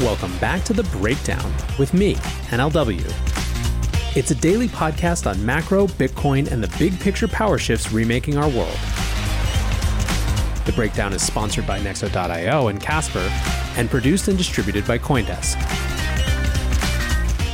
[0.00, 2.16] Welcome back to The Breakdown with me,
[2.50, 3.00] NLW.
[4.14, 8.46] It's a daily podcast on macro, Bitcoin, and the big picture power shifts remaking our
[8.50, 8.76] world.
[10.66, 13.26] The Breakdown is sponsored by Nexo.io and Casper,
[13.78, 15.56] and produced and distributed by Coindesk.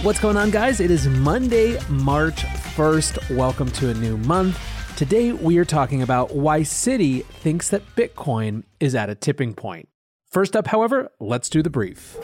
[0.02, 0.80] What's going on, guys?
[0.80, 3.36] It is Monday, March 1st.
[3.36, 4.60] Welcome to a new month.
[4.96, 9.88] Today, we are talking about why Citi thinks that Bitcoin is at a tipping point.
[10.32, 12.16] First up, however, let's do the brief.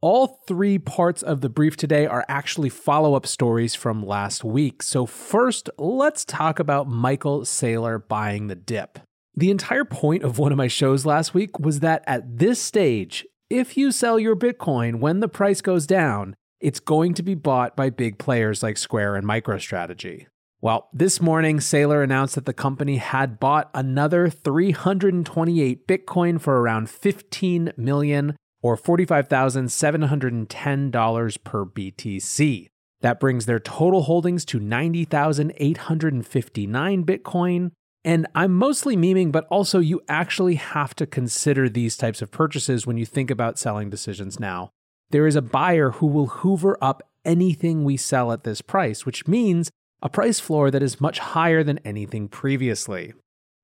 [0.00, 4.82] All three parts of the brief today are actually follow up stories from last week.
[4.82, 8.98] So, first, let's talk about Michael Saylor buying the dip.
[9.36, 13.24] The entire point of one of my shows last week was that at this stage,
[13.48, 17.76] if you sell your Bitcoin when the price goes down, it's going to be bought
[17.76, 20.26] by big players like Square and MicroStrategy.
[20.64, 26.88] Well, this morning, Saylor announced that the company had bought another 328 Bitcoin for around
[26.88, 32.68] 15 million or $45,710 per BTC.
[33.02, 37.72] That brings their total holdings to 90,859 Bitcoin.
[38.02, 42.86] And I'm mostly memeing, but also you actually have to consider these types of purchases
[42.86, 44.70] when you think about selling decisions now.
[45.10, 49.28] There is a buyer who will hoover up anything we sell at this price, which
[49.28, 49.70] means
[50.02, 53.14] a price floor that is much higher than anything previously.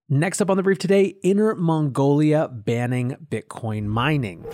[0.08, 4.44] Next up on the brief today Inner Mongolia banning Bitcoin mining.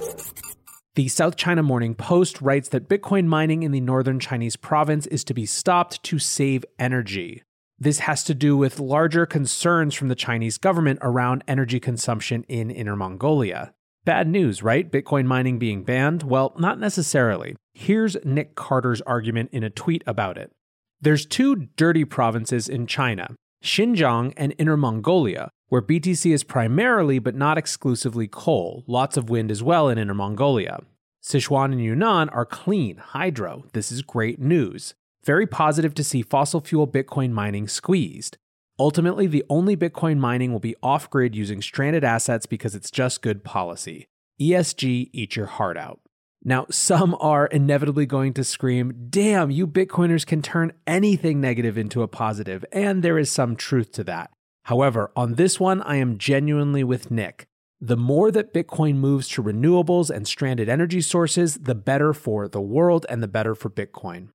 [0.97, 5.25] The South China Morning Post writes that Bitcoin mining in the northern Chinese province is
[5.25, 7.42] to be stopped to save energy.
[7.78, 12.70] This has to do with larger concerns from the Chinese government around energy consumption in
[12.70, 13.75] Inner Mongolia.
[14.06, 14.91] Bad news, right?
[14.91, 16.22] Bitcoin mining being banned?
[16.22, 17.56] Well, not necessarily.
[17.75, 20.53] Here's Nick Carter's argument in a tweet about it.
[21.01, 27.34] There's two dirty provinces in China Xinjiang and Inner Mongolia, where BTC is primarily but
[27.34, 30.81] not exclusively coal, lots of wind as well in Inner Mongolia.
[31.23, 33.65] Sichuan and Yunnan are clean, hydro.
[33.73, 34.95] This is great news.
[35.25, 38.39] Very positive to see fossil fuel Bitcoin mining squeezed.
[38.78, 43.23] Ultimately, the only Bitcoin mining will be off grid using stranded assets because it's just
[43.23, 44.07] good policy.
[44.41, 46.01] ESG, eat your heart out.
[46.49, 52.03] Now, some are inevitably going to scream, damn, you Bitcoiners can turn anything negative into
[52.03, 54.31] a positive, and there is some truth to that.
[54.62, 57.49] However, on this one, I am genuinely with Nick.
[57.81, 62.61] The more that Bitcoin moves to renewables and stranded energy sources, the better for the
[62.61, 64.28] world and the better for Bitcoin.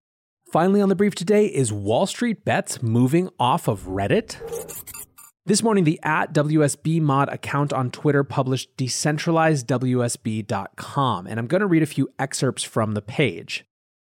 [0.52, 4.36] Finally, on the brief today is Wall Street Bets moving off of Reddit?
[5.44, 11.68] This morning, the at WSB mod account on Twitter published decentralizedwsb.com, and I'm going to
[11.68, 13.66] read a few excerpts from the page.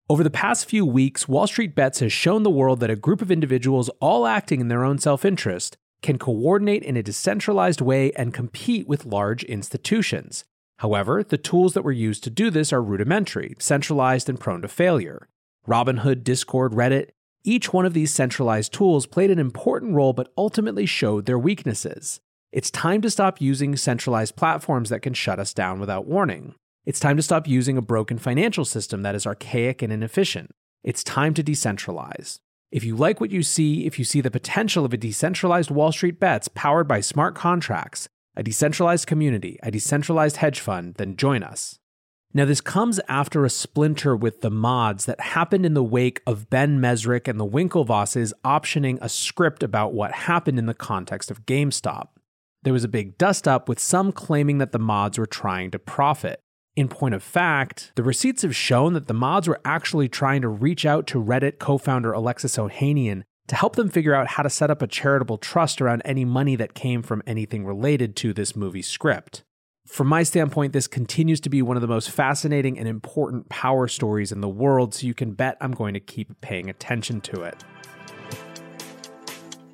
[0.10, 3.22] Over the past few weeks, Wall Street Bets has shown the world that a group
[3.22, 8.12] of individuals, all acting in their own self interest, can coordinate in a decentralized way
[8.18, 10.44] and compete with large institutions.
[10.80, 14.68] However, the tools that were used to do this are rudimentary, centralized, and prone to
[14.68, 15.30] failure.
[15.66, 17.12] Robinhood, Discord, Reddit,
[17.44, 22.20] each one of these centralized tools played an important role but ultimately showed their weaknesses.
[22.52, 26.56] It's time to stop using centralized platforms that can shut us down without warning.
[26.86, 30.52] It's time to stop using a broken financial system that is archaic and inefficient.
[30.84, 32.40] It's time to decentralize.
[32.72, 35.92] If you like what you see, if you see the potential of a decentralized Wall
[35.92, 41.44] Street bets powered by smart contracts, a decentralized community, a decentralized hedge fund, then join
[41.44, 41.78] us.
[42.34, 46.50] Now, this comes after a splinter with the mods that happened in the wake of
[46.50, 51.46] Ben Mezrich and the Winklevosses optioning a script about what happened in the context of
[51.46, 52.08] GameStop.
[52.64, 55.80] There was a big dust up with some claiming that the mods were trying to
[55.80, 56.40] profit.
[56.78, 60.48] In point of fact, the receipts have shown that the mods were actually trying to
[60.48, 64.50] reach out to Reddit co founder Alexis Ohanian to help them figure out how to
[64.50, 68.56] set up a charitable trust around any money that came from anything related to this
[68.56, 69.44] movie script.
[69.92, 73.90] From my standpoint, this continues to be one of the most fascinating and important power
[73.90, 77.44] stories in the world, so you can bet I'm going to keep paying attention to
[77.44, 77.62] it.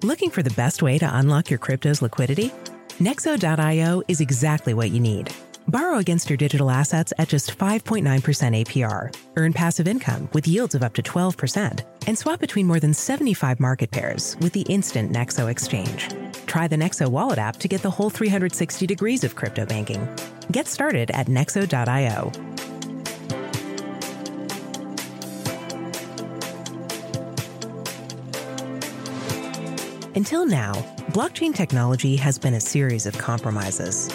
[0.02, 2.52] Looking for the best way to unlock your crypto's liquidity?
[2.98, 5.32] Nexo.io is exactly what you need.
[5.70, 9.14] Borrow against your digital assets at just 5.9% APR.
[9.36, 11.84] Earn passive income with yields of up to 12%.
[12.08, 16.08] And swap between more than 75 market pairs with the instant Nexo exchange.
[16.46, 20.08] Try the Nexo wallet app to get the whole 360 degrees of crypto banking.
[20.52, 22.32] Get started at nexo.io.
[30.16, 30.74] Until now,
[31.12, 34.10] blockchain technology has been a series of compromises.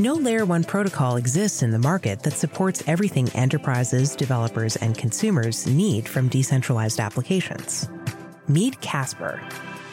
[0.00, 5.66] No Layer 1 protocol exists in the market that supports everything enterprises, developers, and consumers
[5.66, 7.86] need from decentralized applications.
[8.48, 9.38] Meet Casper.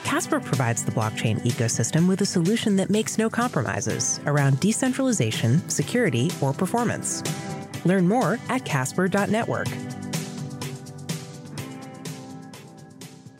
[0.05, 6.31] Casper provides the blockchain ecosystem with a solution that makes no compromises around decentralization, security,
[6.39, 7.21] or performance.
[7.83, 9.67] Learn more at casper.network.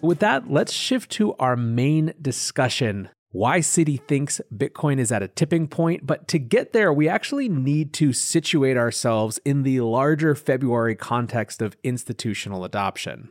[0.01, 5.27] With that, let's shift to our main discussion why Citi thinks Bitcoin is at a
[5.27, 6.07] tipping point.
[6.07, 11.61] But to get there, we actually need to situate ourselves in the larger February context
[11.61, 13.29] of institutional adoption.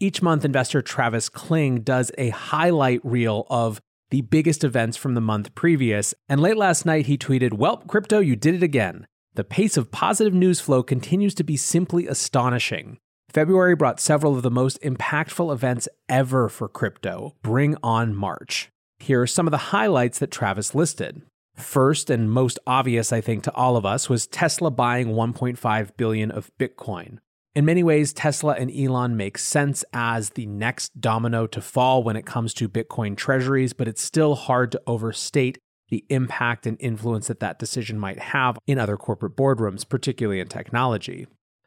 [0.00, 3.78] Each month, investor Travis Kling does a highlight reel of
[4.10, 6.14] the biggest events from the month previous.
[6.30, 9.06] And late last night, he tweeted, Well, crypto, you did it again.
[9.34, 12.98] The pace of positive news flow continues to be simply astonishing.
[13.28, 17.36] February brought several of the most impactful events ever for crypto.
[17.42, 18.71] Bring on March.
[19.02, 21.22] Here are some of the highlights that Travis listed.
[21.56, 26.30] First and most obvious, I think, to all of us was Tesla buying 1.5 billion
[26.30, 27.18] of Bitcoin.
[27.56, 32.14] In many ways, Tesla and Elon make sense as the next domino to fall when
[32.14, 35.58] it comes to Bitcoin treasuries, but it's still hard to overstate
[35.88, 40.46] the impact and influence that that decision might have in other corporate boardrooms, particularly in
[40.46, 41.26] technology.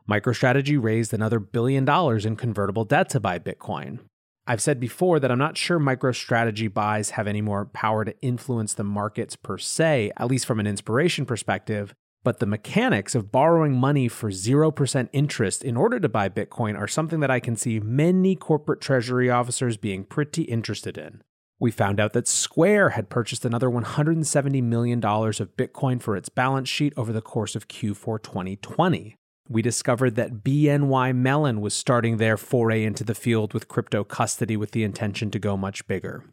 [0.10, 4.00] MicroStrategy raised another billion dollars in convertible debt to buy Bitcoin.
[4.48, 8.76] I've said before that I'm not sure MicroStrategy buys have any more power to influence
[8.76, 13.74] the markets per se, at least from an inspiration perspective, but the mechanics of borrowing
[13.74, 17.80] money for 0% interest in order to buy Bitcoin are something that I can see
[17.80, 21.24] many corporate treasury officers being pretty interested in.
[21.60, 26.70] We found out that Square had purchased another $170 million of Bitcoin for its balance
[26.70, 32.38] sheet over the course of Q4 2020 we discovered that BNY Mellon was starting their
[32.38, 36.24] foray into the field with crypto custody with the intention to go much bigger.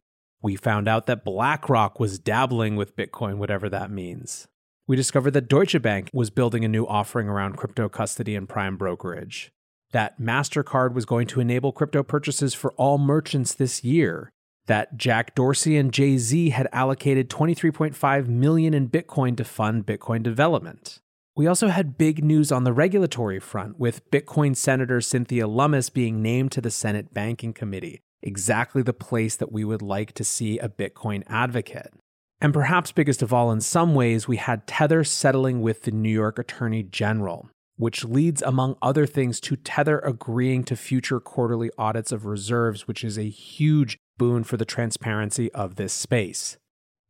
[0.41, 4.49] We found out that BlackRock was dabbling with Bitcoin, whatever that means.
[4.87, 8.77] We discovered that Deutsche Bank was building a new offering around crypto custody and prime
[8.77, 9.53] brokerage.
[9.93, 14.33] That MasterCard was going to enable crypto purchases for all merchants this year.
[14.67, 20.23] That Jack Dorsey and Jay Z had allocated 23.5 million in Bitcoin to fund Bitcoin
[20.23, 21.01] development.
[21.35, 26.21] We also had big news on the regulatory front, with Bitcoin Senator Cynthia Lummis being
[26.21, 30.59] named to the Senate Banking Committee, exactly the place that we would like to see
[30.59, 31.95] a Bitcoin advocate.
[32.43, 36.11] And perhaps biggest of all, in some ways, we had Tether settling with the New
[36.11, 42.13] York Attorney General, which leads, among other things, to Tether agreeing to future quarterly audits
[42.13, 46.59] of reserves, which is a huge boon for the transparency of this space.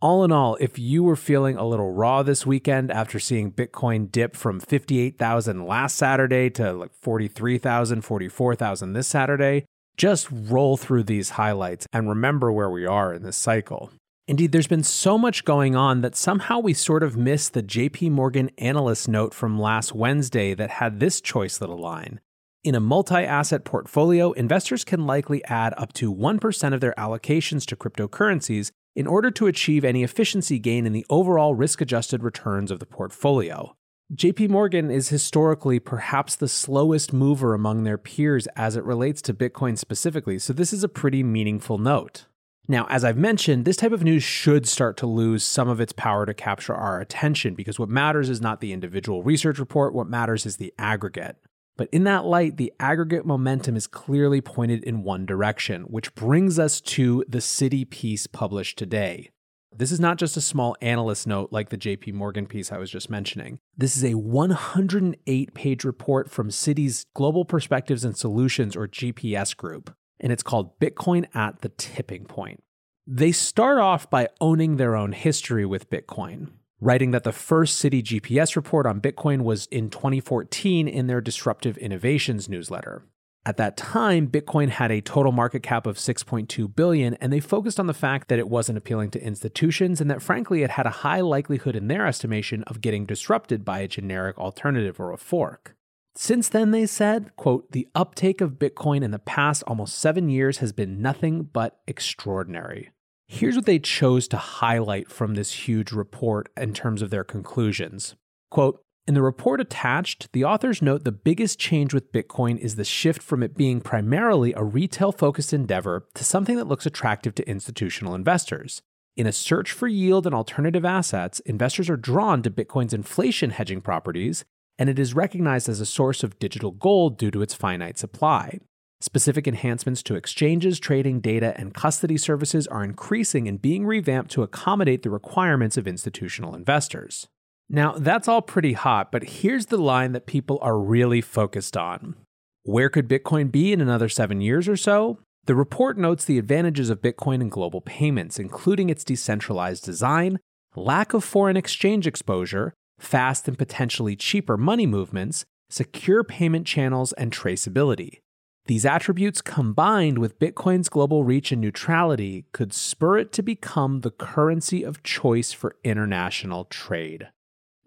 [0.02, 4.10] All in all, if you were feeling a little raw this weekend after seeing Bitcoin
[4.10, 9.64] dip from 58,000 last Saturday to like 43,000, 44,000 this Saturday,
[9.96, 13.92] just roll through these highlights and remember where we are in this cycle.
[14.26, 18.10] Indeed, there's been so much going on that somehow we sort of missed the JP
[18.10, 22.18] Morgan analyst note from last Wednesday that had this choice little line.
[22.64, 27.64] In a multi asset portfolio, investors can likely add up to 1% of their allocations
[27.66, 32.70] to cryptocurrencies in order to achieve any efficiency gain in the overall risk adjusted returns
[32.70, 33.76] of the portfolio.
[34.14, 39.32] JP Morgan is historically perhaps the slowest mover among their peers as it relates to
[39.32, 42.26] Bitcoin specifically, so this is a pretty meaningful note.
[42.68, 45.92] Now, as I've mentioned, this type of news should start to lose some of its
[45.92, 50.06] power to capture our attention because what matters is not the individual research report, what
[50.06, 51.36] matters is the aggregate.
[51.76, 56.58] But in that light, the aggregate momentum is clearly pointed in one direction, which brings
[56.58, 59.30] us to the Citi piece published today.
[59.74, 62.90] This is not just a small analyst note like the JP Morgan piece I was
[62.90, 63.58] just mentioning.
[63.76, 69.94] This is a 108 page report from Citi's Global Perspectives and Solutions, or GPS group,
[70.20, 72.62] and it's called Bitcoin at the Tipping Point.
[73.06, 76.50] They start off by owning their own history with Bitcoin,
[76.82, 81.78] writing that the first Citi GPS report on Bitcoin was in 2014 in their Disruptive
[81.78, 83.04] Innovations newsletter.
[83.46, 87.78] At that time, Bitcoin had a total market cap of 6.2 billion, and they focused
[87.78, 90.90] on the fact that it wasn't appealing to institutions and that frankly it had a
[90.90, 95.76] high likelihood in their estimation of getting disrupted by a generic alternative or a fork.
[96.16, 100.58] Since then, they said, quote, the uptake of Bitcoin in the past almost seven years
[100.58, 102.90] has been nothing but extraordinary.
[103.34, 108.14] Here's what they chose to highlight from this huge report in terms of their conclusions.
[108.50, 112.84] Quote, in the report attached, the authors note the biggest change with Bitcoin is the
[112.84, 117.48] shift from it being primarily a retail focused endeavor to something that looks attractive to
[117.48, 118.82] institutional investors.
[119.16, 123.80] In a search for yield and alternative assets, investors are drawn to Bitcoin's inflation hedging
[123.80, 124.44] properties,
[124.78, 128.58] and it is recognized as a source of digital gold due to its finite supply.
[129.02, 134.44] Specific enhancements to exchanges, trading, data, and custody services are increasing and being revamped to
[134.44, 137.26] accommodate the requirements of institutional investors.
[137.68, 142.14] Now, that's all pretty hot, but here's the line that people are really focused on.
[142.62, 145.18] Where could Bitcoin be in another seven years or so?
[145.46, 150.38] The report notes the advantages of Bitcoin in global payments, including its decentralized design,
[150.76, 157.32] lack of foreign exchange exposure, fast and potentially cheaper money movements, secure payment channels, and
[157.32, 158.21] traceability.
[158.66, 164.10] These attributes combined with Bitcoin's global reach and neutrality could spur it to become the
[164.10, 167.28] currency of choice for international trade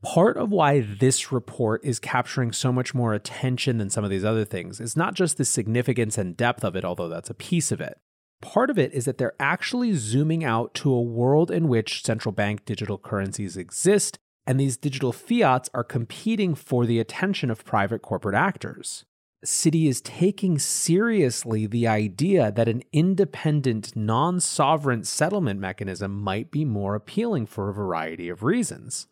[0.05, 4.23] part of why this report is capturing so much more attention than some of these
[4.23, 7.71] other things is not just the significance and depth of it, although that's a piece
[7.71, 7.97] of it.
[8.39, 12.31] Part of it is that they're actually zooming out to a world in which central
[12.31, 18.03] bank digital currencies exist, and these digital fiats are competing for the attention of private
[18.03, 19.05] corporate actors.
[19.45, 26.65] Citi is taking seriously the idea that an independent, non sovereign settlement mechanism might be
[26.65, 29.07] more appealing for a variety of reasons.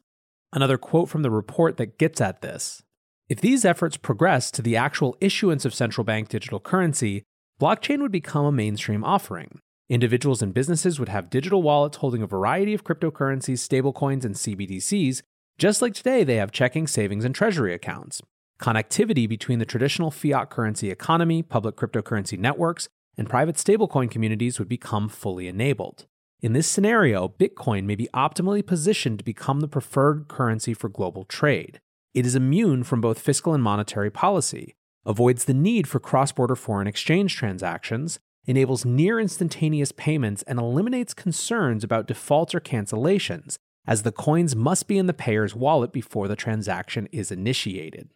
[0.51, 2.83] Another quote from the report that gets at this.
[3.29, 7.23] If these efforts progress to the actual issuance of central bank digital currency,
[7.61, 9.59] blockchain would become a mainstream offering.
[9.89, 15.21] Individuals and businesses would have digital wallets holding a variety of cryptocurrencies, stablecoins, and CBDCs,
[15.57, 18.21] just like today they have checking, savings, and treasury accounts.
[18.63, 24.69] Connectivity between the traditional fiat currency economy, public cryptocurrency networks, and private stablecoin communities would
[24.69, 26.05] become fully enabled.
[26.41, 31.25] In this scenario, Bitcoin may be optimally positioned to become the preferred currency for global
[31.25, 31.81] trade.
[32.13, 36.55] It is immune from both fiscal and monetary policy, avoids the need for cross border
[36.55, 44.03] foreign exchange transactions, enables near instantaneous payments, and eliminates concerns about defaults or cancellations, as
[44.03, 48.07] the coins must be in the payer's wallet before the transaction is initiated.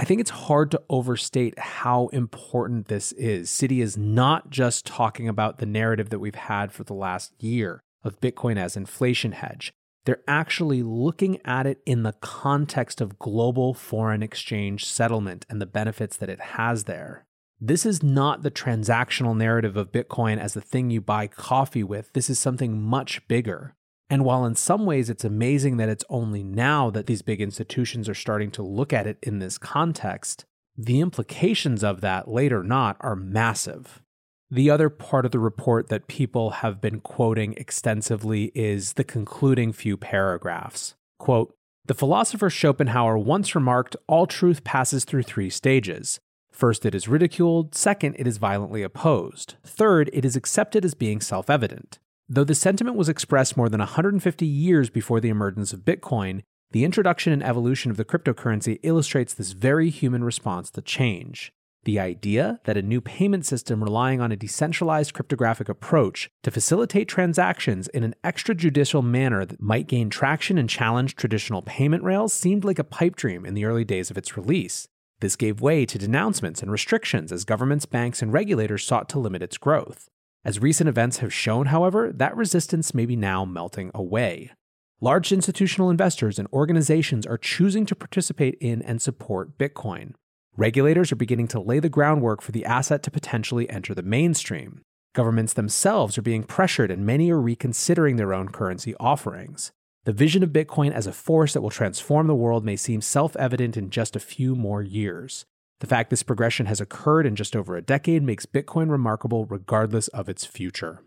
[0.00, 3.50] I think it's hard to overstate how important this is.
[3.50, 7.80] Citi is not just talking about the narrative that we've had for the last year
[8.04, 9.72] of Bitcoin as inflation hedge.
[10.04, 15.66] They're actually looking at it in the context of global foreign exchange settlement and the
[15.66, 17.26] benefits that it has there.
[17.60, 22.12] This is not the transactional narrative of Bitcoin as the thing you buy coffee with.
[22.12, 23.74] This is something much bigger.
[24.10, 28.08] And while in some ways it's amazing that it's only now that these big institutions
[28.08, 30.44] are starting to look at it in this context,
[30.76, 34.02] the implications of that, late or not, are massive.
[34.50, 39.72] The other part of the report that people have been quoting extensively is the concluding
[39.72, 40.94] few paragraphs.
[41.18, 46.20] Quote, the philosopher Schopenhauer once remarked all truth passes through three stages.
[46.52, 47.74] First, it is ridiculed.
[47.74, 49.54] Second, it is violently opposed.
[49.64, 51.98] Third, it is accepted as being self evident.
[52.30, 56.42] Though the sentiment was expressed more than 150 years before the emergence of Bitcoin,
[56.72, 61.50] the introduction and evolution of the cryptocurrency illustrates this very human response to change.
[61.84, 67.08] The idea that a new payment system relying on a decentralized cryptographic approach to facilitate
[67.08, 72.62] transactions in an extrajudicial manner that might gain traction and challenge traditional payment rails seemed
[72.62, 74.86] like a pipe dream in the early days of its release.
[75.20, 79.40] This gave way to denouncements and restrictions as governments, banks, and regulators sought to limit
[79.40, 80.10] its growth.
[80.44, 84.52] As recent events have shown, however, that resistance may be now melting away.
[85.00, 90.14] Large institutional investors and organizations are choosing to participate in and support Bitcoin.
[90.56, 94.82] Regulators are beginning to lay the groundwork for the asset to potentially enter the mainstream.
[95.14, 99.72] Governments themselves are being pressured, and many are reconsidering their own currency offerings.
[100.04, 103.36] The vision of Bitcoin as a force that will transform the world may seem self
[103.36, 105.44] evident in just a few more years.
[105.80, 110.08] The fact this progression has occurred in just over a decade makes Bitcoin remarkable regardless
[110.08, 111.00] of its future.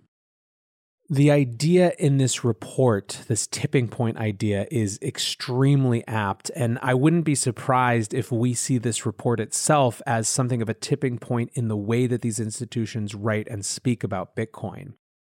[1.10, 7.26] The idea in this report, this tipping point idea, is extremely apt, and I wouldn't
[7.26, 11.68] be surprised if we see this report itself as something of a tipping point in
[11.68, 14.94] the way that these institutions write and speak about Bitcoin.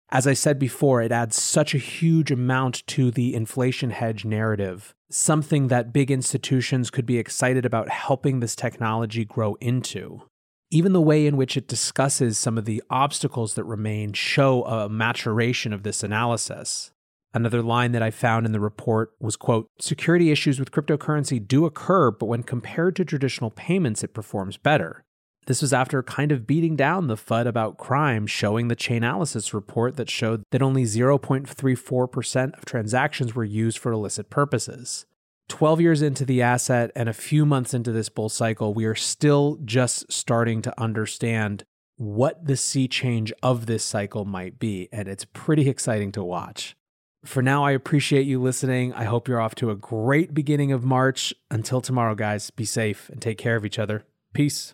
[0.09, 4.95] As I said before, it adds such a huge amount to the inflation hedge narrative,
[5.09, 10.21] something that big institutions could be excited about helping this technology grow into.
[10.69, 14.89] Even the way in which it discusses some of the obstacles that remain show a
[14.89, 16.91] maturation of this analysis.
[17.33, 21.65] Another line that I found in the report was quote, security issues with cryptocurrency do
[21.65, 25.05] occur, but when compared to traditional payments, it performs better.
[25.47, 29.95] This was after kind of beating down the FUD about crime, showing the Chainalysis report
[29.95, 35.05] that showed that only 0.34% of transactions were used for illicit purposes.
[35.47, 38.93] 12 years into the asset and a few months into this bull cycle, we are
[38.93, 41.63] still just starting to understand
[41.95, 46.75] what the sea change of this cycle might be, and it's pretty exciting to watch.
[47.23, 48.93] For now, I appreciate you listening.
[48.93, 51.33] I hope you're off to a great beginning of March.
[51.49, 54.03] Until tomorrow, guys, be safe and take care of each other.
[54.33, 54.73] Peace.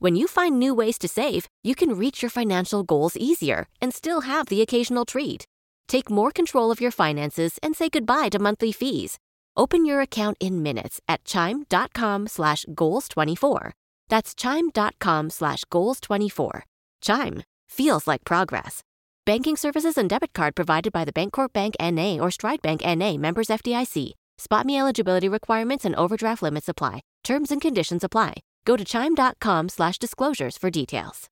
[0.00, 3.92] When you find new ways to save, you can reach your financial goals easier and
[3.92, 5.44] still have the occasional treat.
[5.88, 9.18] Take more control of your finances and say goodbye to monthly fees.
[9.56, 13.72] Open your account in minutes at chime.com slash goals24.
[14.08, 16.62] That's chime.com slash goals24.
[17.00, 18.82] Chime feels like progress.
[19.26, 22.20] Banking services and debit card provided by the Bancorp Bank N.A.
[22.20, 23.18] or Stride Bank N.A.
[23.18, 24.12] members FDIC.
[24.38, 27.02] SpotMe eligibility requirements and overdraft limits apply.
[27.24, 28.34] Terms and conditions apply.
[28.64, 31.28] Go to chime.com slash disclosures for details.